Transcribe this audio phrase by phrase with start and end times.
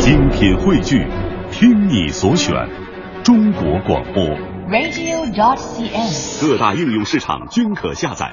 [0.00, 1.06] 精品汇聚，
[1.52, 2.54] 听你所选，
[3.22, 4.24] 中国广播。
[4.70, 6.40] radio.dot.cn，。
[6.40, 8.30] 各大应用市场均可下载。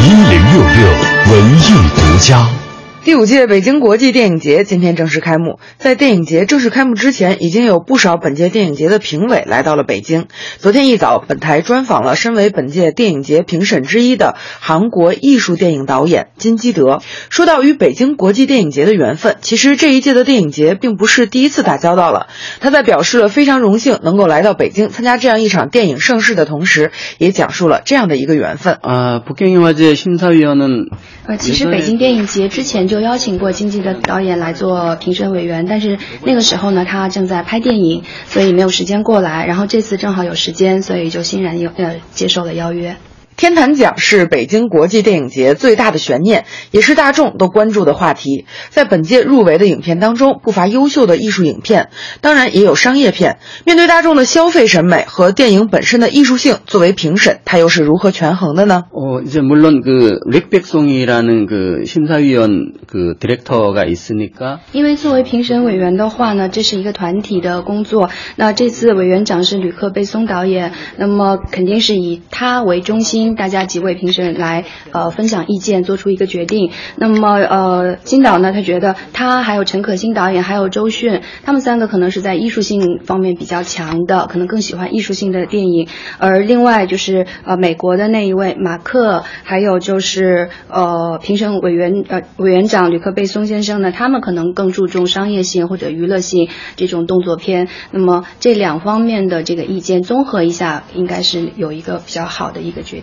[0.00, 0.88] 一零六六
[1.30, 1.62] 文艺
[1.94, 2.63] 独家。
[3.05, 5.57] 第五届北京国际电影节今天正式开幕。
[5.77, 10.27] 在电影节正式开幕之前，已经有不少本届电影节的评委来到了北京。
[10.59, 17.01] 昨天一早，本台专访了身为本届电影节评审之一的韩国艺术电影导演金基德。
[17.29, 22.27] 说到与北京国际电影节的缘分，其实这一届的电影节并不是第一次打交道了。
[22.59, 28.77] 他在表示了非常荣幸能够来到北京参加这样一场电影盛事的同时，也讲述了这样的一个缘分。
[28.81, 30.89] 아, 북경영화제 심사위원은
[31.25, 39.46] 呃，其实北京电影节之前就 邀请过经济的导演来做评审委员，但是那个时候呢，他正在拍电影，所以没有时间过来。
[39.46, 42.96] 然后这次正好有时间，所以就欣然有呃接受了邀约。
[43.35, 48.45] 天坛奖是北京国际电影节最大的悬念，也是大众都关注的话题。
[48.67, 51.87] 在本届入围的影片当中，不乏优秀的艺术影片，
[52.19, 53.37] 当然也有商业片。
[53.65, 58.83] 面对大众的消费审美和电影本身的艺术性，作为评审，他又是如何权衡的呢？
[58.91, 68.09] 어, 이제 물론 그 릭백송이라는 그 심사위원 그 디렉터가 있으니까 因为作为评审委员的话呢，这是一个团体的工作。
[68.35, 76.70] 那这次委员长是吕克贝松导演，那么肯定是以他为中心， 大家几位评审来呃分享意见，做出一个决定。
[76.96, 85.88] 那么呃，金导呢，他觉得他还有陈可辛导演，还有周迅，他们三个可能是在艺术性方面比较强的，可能更喜欢艺术性的电影。
[86.18, 97.68] 而另外就是呃美国的那一位马克，还有就是呃评审委员呃委员长吕克贝松先生呢，他们可能更注重商业性或者娱乐性这种动作片。
[97.90, 103.02] 那么这两方面的这个意见综合一下，应该是有一个比较好的一个结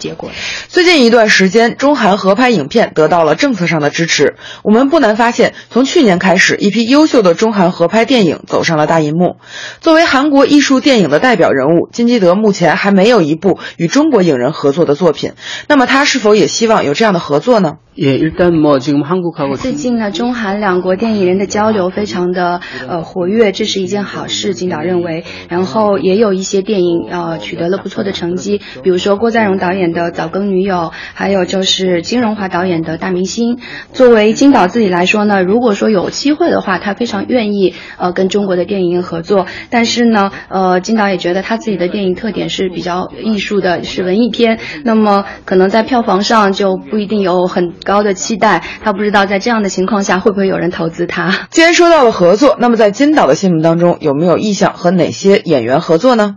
[0.00, 0.34] 结果的。
[0.68, 4.34] 最近一段时间，中韩合拍影片得到了政策上的支持。
[4.62, 9.36] 我们不难发现，从去年开始，一批优秀的中韩合拍电影走上了大银幕。
[9.80, 15.32] 作为韩国艺术电影的代表人物，金基德目前还没有一部与中国影人合作的作品。
[15.68, 17.78] 那么，他是否也希望有这样的合作呢？
[17.98, 25.24] 예, 일단 뭐 지금 한국하고 最近呢，中韩两国电影人的交流非常的呃活跃，这是一件好事，金导认为。
[25.48, 33.59] 然后也有一些电影呃取得了不错的成绩，比如说郭在荣导演 的早更女友还有就是金荣华导演的大明星
[33.93, 56.35] 作为金导自己来说呢如果说有机会的话他非常愿意呃跟中国的电影合作但是呢呃金导也觉得他自己的电影特点是比较艺术的是文艺片那么可能在票房上就不一定有很高的期待他不知道在这样的情况下会不会有人投资他既然说到了合作那么在金导的心目当中有没有意向和哪些演员合作呢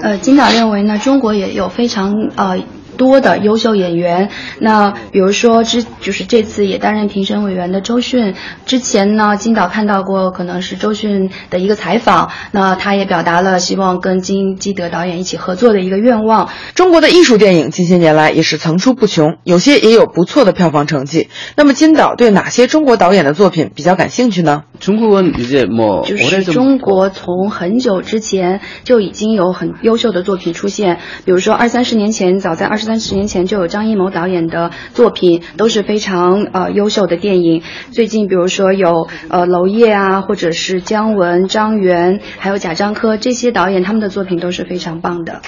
[0.00, 2.58] 呃金导认为为呢，中国也有非常呃。
[2.98, 4.28] 多的优秀演员，
[4.60, 8.34] 那比如说之就是这次也担任评审委员的周迅，
[8.66, 16.50] 之前呢金导看到过可能是周迅的一个采访，那他也表达了希望跟金基德导演一起合作的一个愿望。
[16.74, 21.30] 中国的艺术电影近些年来也是层出不穷，有些也有不错的票房成绩。
[21.56, 24.64] 那么金导对哪些中国导演的作品比较感兴趣呢？
[24.82, 25.64] 中国文理界
[26.04, 30.98] 就是中国从很久之前就已经有很优秀的作品出现。
[31.24, 37.62] 比如说二三十年前早在二十三十年前就有张艺谋导演的作品都是非常呃优秀的电影。
[37.92, 45.42] 最近比如说有呃娄烨啊或者是姜文张元还有贾樟柯这些导演他们的作品都是非常棒的。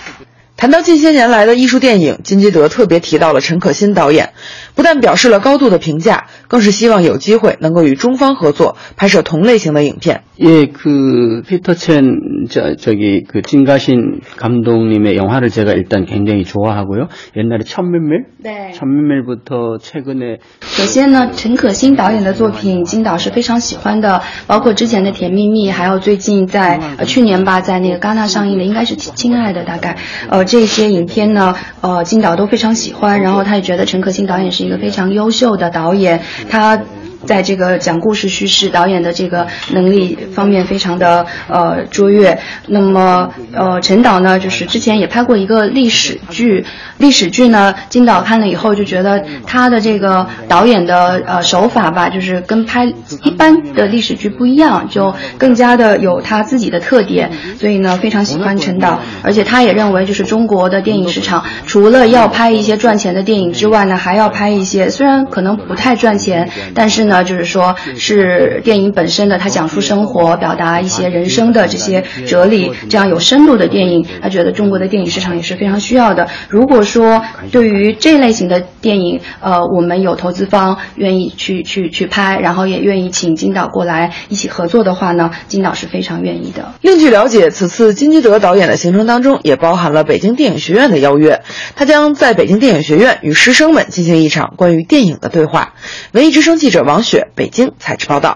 [0.56, 4.32] 谈到近些年来的艺术电影金基德特别提到了陈可辛导演。
[4.75, 10.21] 不但表示了高度的评价，更是希望有机会能够与中方合作拍摄同类型的影片。
[10.41, 17.09] 예, 그 피터 첸 저, 저기 그 찐가신 감독님의 영화를 제가 일단 굉장히 좋아하고요.
[17.35, 18.71] 옛날에 천맨밀, 네.
[18.71, 29.97] 천맨밀부터 최근에 首先呢，陈可辛导演的作品，金导是非常喜欢的，包括之前的《甜蜜蜜》，还有最近在呃去年吧，在那个戛纳上映的，应该是《亲爱的》，大概
[30.29, 36.80] 呃这些影片呢，呃金导都非常喜欢，然后他也觉得陈可辛导演是 一个非常优秀的导演，他。
[37.26, 42.38] 在这个讲故事叙事导演的这个能力方面非常的呃卓越。
[42.66, 46.64] 那么呃陈导呢，就是之前也拍过一个历史剧，
[46.98, 52.84] 历史剧呢金导看了以后就觉得他的这个导演的呃手法吧，就是跟拍
[53.22, 67.13] 一般的历史剧不一样，就更加的有他自己的特点，所以呢非常喜欢陈导，而且他也认为就是中国的电影市场除了要拍一些赚钱的电影之外呢，还要拍一些虽然可能不太赚钱，但是呢。
[67.14, 76.26] 呢，就是说是电影本身的，他讲述生活、表达一些人生的这些哲理，这样有深度的电影，他觉得中国的电影市场也是非常需要的。
[76.48, 77.22] 如果说
[77.52, 86.72] 对于这类型的电影，呃，我们有投资方愿意去去去拍，然后也愿意请金导过来一起合作的话呢，金导是非常愿意的。
[86.80, 91.42] 另据了解，此次金基德导演的行程当中也包含了北京电影学院的邀约，
[91.76, 95.74] 他将在北京电影学院与师生们进行一场关于电影的对话。
[96.12, 98.32] 文艺之声记者王雪北京采制报道。